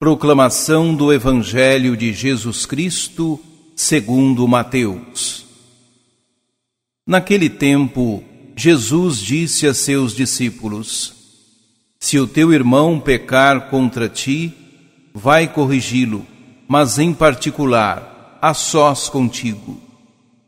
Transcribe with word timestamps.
Proclamação 0.00 0.94
do 0.94 1.12
Evangelho 1.12 1.94
de 1.94 2.14
Jesus 2.14 2.64
Cristo, 2.64 3.38
segundo 3.76 4.48
Mateus. 4.48 5.44
Naquele 7.06 7.50
tempo, 7.50 8.24
Jesus 8.56 9.20
disse 9.20 9.66
a 9.66 9.74
seus 9.74 10.16
discípulos: 10.16 11.12
Se 12.00 12.18
o 12.18 12.26
teu 12.26 12.50
irmão 12.50 12.98
pecar 12.98 13.68
contra 13.68 14.08
ti, 14.08 14.54
vai 15.12 15.46
corrigi-lo, 15.46 16.26
mas 16.66 16.98
em 16.98 17.12
particular, 17.12 18.38
a 18.40 18.54
sós 18.54 19.10
contigo. 19.10 19.78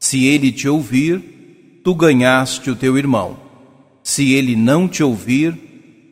Se 0.00 0.24
ele 0.24 0.50
te 0.50 0.68
ouvir, 0.68 1.82
tu 1.84 1.94
ganhaste 1.94 2.68
o 2.68 2.74
teu 2.74 2.98
irmão. 2.98 3.38
Se 4.02 4.32
ele 4.32 4.56
não 4.56 4.88
te 4.88 5.04
ouvir, 5.04 5.65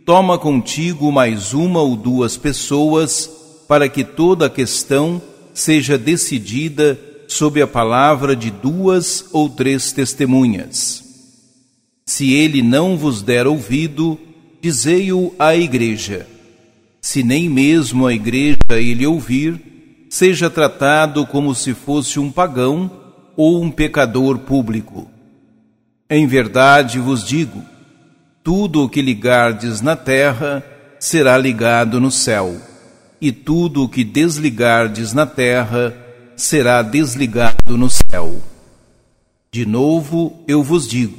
toma 0.05 0.39
contigo 0.39 1.11
mais 1.11 1.55
uma 1.55 1.81
ou 1.81 1.97
duas 1.97 2.37
pessoas, 2.37 3.31
para 3.67 3.89
que 3.89 4.05
toda 4.05 4.47
a 4.47 4.51
questão 4.51 5.21
seja 5.55 5.97
decidida 5.97 6.99
sob 7.27 7.61
a 7.63 7.67
palavra 7.67 8.37
de 8.37 8.51
duas 8.51 9.25
ou 9.33 9.49
três 9.49 9.93
testemunhas. 9.93 11.03
Se 12.07 12.35
ele 12.35 12.61
não 12.61 12.99
vos 12.99 13.23
der 13.23 13.47
ouvido, 13.47 14.19
dizei-o 14.61 15.35
à 15.39 15.57
igreja. 15.57 16.27
Se 17.01 17.23
nem 17.23 17.49
mesmo 17.49 18.07
a 18.07 18.13
igreja 18.13 18.59
ele 18.71 19.07
ouvir, 19.07 20.07
seja 20.11 20.51
tratado 20.51 21.27
como 21.27 21.55
se 21.55 21.73
fosse 21.73 22.21
um 22.21 22.31
pagão 22.31 22.91
ou 23.37 23.63
um 23.63 23.71
pecador 23.71 24.39
público. 24.41 25.09
Em 26.09 26.27
verdade 26.27 26.99
vos 26.99 27.27
digo, 27.27 27.63
tudo 28.45 28.85
o 28.85 28.89
que 28.91 29.01
ligardes 29.01 29.81
na 29.81 29.97
terra 29.97 30.63
será 31.01 31.39
ligado 31.39 31.99
no 31.99 32.11
céu, 32.11 32.61
e 33.19 33.33
tudo 33.33 33.83
o 33.83 33.89
que 33.89 34.05
desligardes 34.05 35.15
na 35.15 35.25
terra 35.25 35.97
será 36.37 36.83
desligado 36.83 37.79
no 37.79 37.89
céu. 37.89 38.39
De 39.51 39.65
novo 39.65 40.45
eu 40.47 40.63
vos 40.63 40.87
digo: 40.87 41.17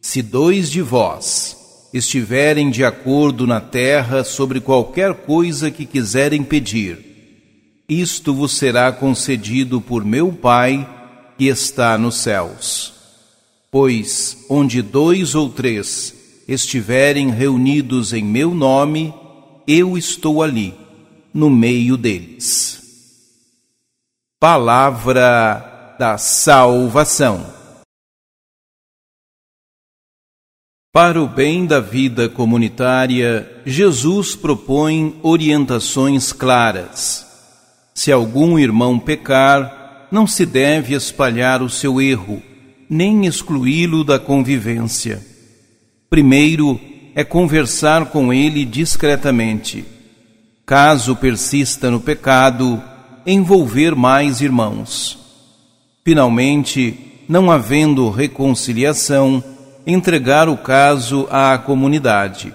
se 0.00 0.22
dois 0.22 0.70
de 0.70 0.80
vós 0.80 1.88
estiverem 1.92 2.70
de 2.70 2.86
acordo 2.86 3.46
na 3.46 3.60
terra 3.60 4.24
sobre 4.24 4.60
qualquer 4.60 5.12
coisa 5.12 5.70
que 5.70 5.84
quiserem 5.84 6.42
pedir, 6.42 7.84
isto 7.86 8.32
vos 8.32 8.56
será 8.56 8.90
concedido 8.92 9.78
por 9.78 10.06
meu 10.06 10.32
Pai 10.32 10.88
que 11.36 11.48
está 11.48 11.98
nos 11.98 12.16
céus. 12.16 12.94
Pois 13.70 14.38
onde 14.48 14.80
dois 14.80 15.34
ou 15.34 15.50
três 15.50 16.19
estiverem 16.52 17.30
reunidos 17.30 18.12
em 18.12 18.24
meu 18.24 18.52
nome, 18.52 19.14
eu 19.68 19.96
estou 19.96 20.42
ali, 20.42 20.74
no 21.32 21.48
meio 21.48 21.96
deles. 21.96 22.82
Palavra 24.40 25.94
da 25.96 26.18
Salvação. 26.18 27.46
Para 30.92 31.22
o 31.22 31.28
bem 31.28 31.66
da 31.66 31.78
vida 31.78 32.28
comunitária, 32.28 33.62
Jesus 33.64 34.34
propõe 34.34 35.20
orientações 35.22 36.32
claras. 36.32 37.24
Se 37.94 38.10
algum 38.10 38.58
irmão 38.58 38.98
pecar, 38.98 40.08
não 40.10 40.26
se 40.26 40.44
deve 40.44 40.94
espalhar 40.94 41.62
o 41.62 41.70
seu 41.70 42.00
erro, 42.00 42.42
nem 42.88 43.24
excluí-lo 43.24 44.02
da 44.02 44.18
convivência 44.18 45.29
Primeiro 46.10 46.80
é 47.14 47.22
conversar 47.22 48.06
com 48.06 48.32
ele 48.32 48.64
discretamente. 48.64 49.84
Caso 50.66 51.14
persista 51.14 51.88
no 51.88 52.00
pecado, 52.00 52.82
envolver 53.24 53.94
mais 53.94 54.40
irmãos. 54.40 55.16
Finalmente, 56.04 57.22
não 57.28 57.48
havendo 57.48 58.10
reconciliação, 58.10 59.42
entregar 59.86 60.48
o 60.48 60.56
caso 60.56 61.28
à 61.30 61.56
comunidade. 61.56 62.52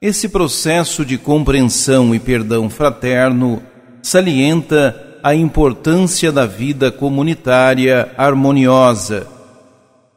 Esse 0.00 0.26
processo 0.26 1.04
de 1.04 1.18
compreensão 1.18 2.14
e 2.14 2.18
perdão 2.18 2.70
fraterno 2.70 3.62
salienta 4.00 5.18
a 5.22 5.34
importância 5.34 6.32
da 6.32 6.46
vida 6.46 6.90
comunitária 6.90 8.10
harmoniosa 8.16 9.37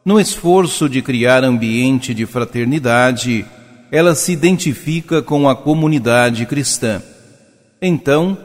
no 0.04 0.18
esforço 0.18 0.88
de 0.88 1.00
criar 1.00 1.44
ambiente 1.44 2.12
de 2.12 2.26
fraternidade, 2.26 3.46
ela 3.90 4.14
se 4.14 4.32
identifica 4.32 5.22
com 5.22 5.48
a 5.48 5.54
comunidade 5.54 6.44
cristã. 6.46 7.00
Então, 7.80 8.36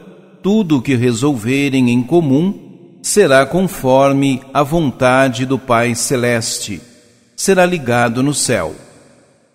tudo 0.42 0.78
o 0.78 0.82
que 0.82 0.94
resolverem 0.94 1.90
em 1.90 2.02
comum 2.02 2.98
será 3.02 3.44
conforme 3.44 4.40
a 4.52 4.62
vontade 4.62 5.46
do 5.46 5.58
Pai 5.58 5.94
Celeste, 5.94 6.80
será 7.34 7.66
ligado 7.66 8.22
no 8.22 8.34
céu. 8.34 8.74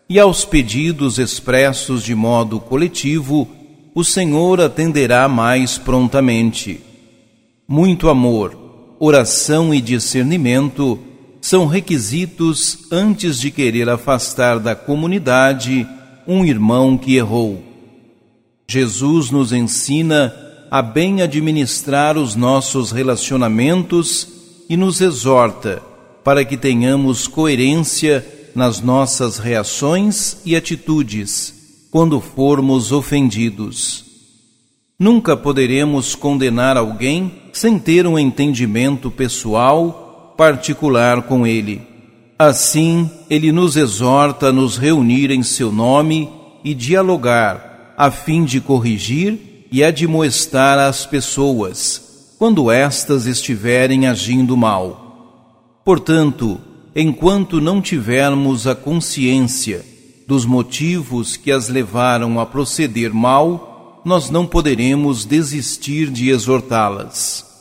E 0.10 0.20
aos 0.20 0.44
pedidos 0.44 1.20
expressos 1.20 2.04
de 2.04 2.14
modo 2.14 2.60
coletivo, 2.60 3.48
o 3.96 4.04
Senhor 4.04 4.60
atenderá 4.60 5.28
mais 5.28 5.78
prontamente. 5.78 6.82
Muito 7.68 8.10
amor, 8.10 8.96
oração 9.00 9.74
e 9.74 9.80
discernimento 9.80 11.00
são 11.44 11.68
requisitos 11.68 12.86
antes 12.90 13.38
de 13.38 13.52
querer 13.52 13.90
afastar 13.90 14.60
da 14.60 14.74
comunidade 14.74 15.86
um 16.26 16.46
irmão 16.46 16.98
que 16.98 17.18
errou. 17.18 17.62
Jesus 18.66 19.30
nos 19.30 19.52
ensina 19.52 20.34
a 20.72 20.82
bem 20.82 21.22
administrar 21.22 22.18
os 22.18 22.34
nossos 22.34 22.94
relacionamentos 22.94 24.26
e 24.70 24.78
nos 24.78 25.02
exorta 25.02 25.84
para 26.24 26.46
que 26.46 26.56
tenhamos 26.56 27.28
coerência 27.28 28.26
nas 28.56 28.80
nossas 28.80 29.38
reações 29.38 30.38
e 30.46 30.56
atitudes 30.56 31.88
quando 31.92 32.22
formos 32.22 32.94
ofendidos. 32.94 34.06
Nunca 34.98 35.36
poderemos 35.36 36.16
condenar 36.16 36.78
alguém 36.78 37.34
sem 37.52 37.78
ter 37.78 38.08
um 38.08 38.18
entendimento 38.18 39.12
pessoal 39.12 40.03
particular 40.36 41.24
com 41.24 41.46
Ele. 41.46 41.82
Assim, 42.38 43.10
Ele 43.30 43.52
nos 43.52 43.78
exorta 43.78 44.48
a 44.48 44.52
nos 44.52 44.78
reunir 44.78 45.32
em 45.32 45.44
Seu 45.44 45.72
nome 45.72 46.30
e 46.64 46.74
dialogar, 46.74 47.94
a 47.98 48.10
fim 48.10 48.44
de 48.44 48.60
corrigir 48.60 49.68
e 49.72 49.84
admoestar 49.84 50.80
as 50.80 51.06
pessoas, 51.06 52.36
quando 52.38 52.72
estas 52.72 53.26
estiverem 53.26 54.08
agindo 54.08 54.56
mal. 54.58 55.82
Portanto, 55.86 56.60
enquanto 56.96 57.60
não 57.60 57.82
tivermos 57.82 58.68
a 58.68 58.76
consciência 58.76 59.86
dos 60.28 60.46
motivos 60.46 61.36
que 61.36 61.52
as 61.52 61.70
levaram 61.70 62.40
a 62.40 62.46
proceder 62.46 63.14
mal, 63.14 64.02
nós 64.06 64.30
não 64.30 64.46
poderemos 64.46 65.26
desistir 65.26 66.10
de 66.10 66.30
exortá-las. 66.30 67.53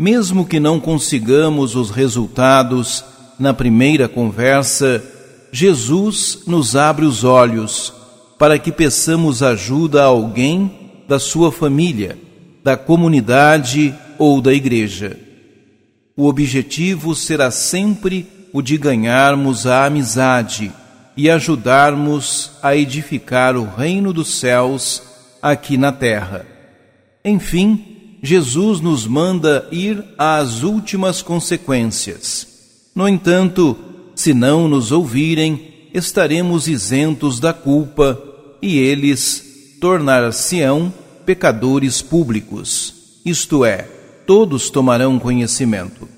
Mesmo 0.00 0.46
que 0.46 0.58
não 0.58 0.80
consigamos 0.80 1.76
os 1.76 1.90
resultados 1.90 3.04
na 3.38 3.52
primeira 3.52 4.08
conversa, 4.08 5.04
Jesus 5.52 6.38
nos 6.46 6.74
abre 6.74 7.04
os 7.04 7.22
olhos 7.22 7.92
para 8.38 8.58
que 8.58 8.72
peçamos 8.72 9.42
ajuda 9.42 10.00
a 10.00 10.06
alguém 10.06 11.02
da 11.06 11.18
sua 11.18 11.52
família, 11.52 12.16
da 12.64 12.78
comunidade 12.78 13.94
ou 14.18 14.40
da 14.40 14.54
igreja. 14.54 15.18
O 16.16 16.28
objetivo 16.28 17.14
será 17.14 17.50
sempre 17.50 18.26
o 18.54 18.62
de 18.62 18.78
ganharmos 18.78 19.66
a 19.66 19.84
amizade 19.84 20.72
e 21.14 21.28
ajudarmos 21.28 22.52
a 22.62 22.74
edificar 22.74 23.54
o 23.54 23.68
reino 23.68 24.14
dos 24.14 24.40
céus 24.40 25.02
aqui 25.42 25.76
na 25.76 25.92
terra. 25.92 26.46
Enfim, 27.22 27.89
Jesus 28.22 28.80
nos 28.80 29.06
manda 29.06 29.66
ir 29.72 30.04
às 30.18 30.62
últimas 30.62 31.22
consequências. 31.22 32.46
No 32.94 33.08
entanto, 33.08 33.76
se 34.14 34.34
não 34.34 34.68
nos 34.68 34.92
ouvirem, 34.92 35.88
estaremos 35.94 36.68
isentos 36.68 37.40
da 37.40 37.52
culpa 37.52 38.20
e 38.60 38.78
eles 38.78 39.78
tornar-se-ão 39.80 40.92
pecadores 41.24 42.02
públicos, 42.02 43.20
isto 43.24 43.64
é, 43.64 43.88
todos 44.26 44.68
tomarão 44.68 45.18
conhecimento. 45.18 46.08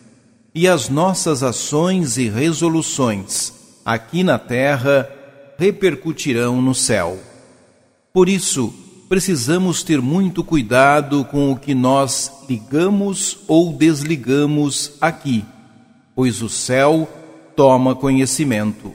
E 0.54 0.66
as 0.66 0.88
nossas 0.88 1.42
ações 1.42 2.18
e 2.18 2.28
resoluções 2.28 3.52
aqui 3.84 4.22
na 4.22 4.38
terra 4.38 5.08
repercutirão 5.58 6.60
no 6.60 6.74
céu. 6.74 7.18
Por 8.12 8.28
isso, 8.28 8.74
precisamos 9.12 9.82
ter 9.82 10.00
muito 10.00 10.42
cuidado 10.42 11.22
com 11.26 11.52
o 11.52 11.56
que 11.56 11.74
nós 11.74 12.32
ligamos 12.48 13.40
ou 13.46 13.70
desligamos 13.70 14.92
aqui, 15.02 15.44
pois 16.16 16.40
o 16.40 16.48
céu 16.48 17.06
toma 17.54 17.94
conhecimento. 17.94 18.94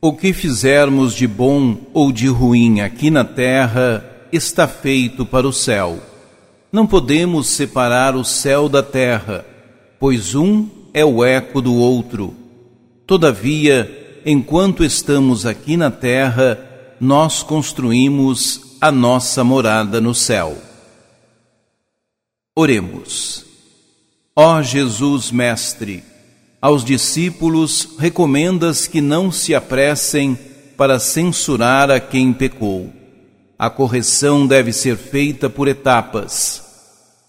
O 0.00 0.12
que 0.12 0.32
fizermos 0.32 1.12
de 1.12 1.26
bom 1.26 1.76
ou 1.92 2.12
de 2.12 2.28
ruim 2.28 2.82
aqui 2.82 3.10
na 3.10 3.24
terra 3.24 4.04
está 4.30 4.68
feito 4.68 5.26
para 5.26 5.48
o 5.48 5.52
céu. 5.52 5.98
Não 6.70 6.86
podemos 6.86 7.48
separar 7.48 8.14
o 8.14 8.22
céu 8.22 8.68
da 8.68 8.80
terra, 8.80 9.44
pois 9.98 10.36
um 10.36 10.68
é 10.94 11.04
o 11.04 11.24
eco 11.24 11.60
do 11.60 11.74
outro. 11.74 12.32
Todavia, 13.04 14.20
enquanto 14.24 14.84
estamos 14.84 15.44
aqui 15.44 15.76
na 15.76 15.90
terra, 15.90 16.56
nós 17.00 17.42
construímos 17.42 18.67
a 18.80 18.92
nossa 18.92 19.42
morada 19.42 20.00
no 20.00 20.14
céu. 20.14 20.56
Oremos. 22.54 23.44
Ó 24.36 24.62
Jesus 24.62 25.32
Mestre, 25.32 26.04
aos 26.62 26.84
discípulos 26.84 27.96
recomendas 27.98 28.86
que 28.86 29.00
não 29.00 29.32
se 29.32 29.54
apressem 29.54 30.38
para 30.76 31.00
censurar 31.00 31.90
a 31.90 31.98
quem 31.98 32.32
pecou. 32.32 32.92
A 33.58 33.68
correção 33.68 34.46
deve 34.46 34.72
ser 34.72 34.96
feita 34.96 35.50
por 35.50 35.66
etapas. 35.66 36.62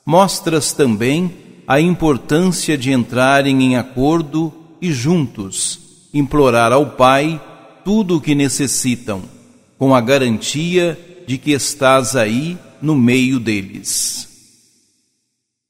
Mostras 0.05 0.71
também 0.71 1.33
a 1.67 1.81
importância 1.81 2.77
de 2.77 2.91
entrarem 2.91 3.63
em 3.63 3.75
acordo 3.75 4.53
e 4.79 4.91
juntos 4.91 5.79
implorar 6.13 6.71
ao 6.71 6.91
Pai 6.91 7.41
tudo 7.83 8.17
o 8.17 8.21
que 8.21 8.35
necessitam, 8.35 9.23
com 9.77 9.95
a 9.95 10.01
garantia 10.01 10.97
de 11.29 11.37
que 11.37 11.51
estás 11.51 12.15
aí 12.15 12.57
no 12.81 12.95
meio 12.95 13.39
deles. 13.39 14.27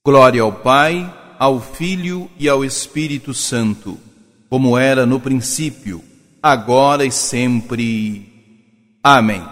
Glória 0.06 0.41
ao 0.41 0.53
Pai, 0.53 1.13
ao 1.38 1.59
Filho 1.59 2.31
e 2.39 2.47
ao 2.47 2.63
Espírito 2.63 3.33
Santo, 3.33 4.00
como 4.50 4.77
era 4.77 5.06
no 5.06 5.19
princípio, 5.19 6.01
agora 6.41 7.03
e 7.06 7.11
sempre. 7.11 8.25
Amém. 9.03 9.44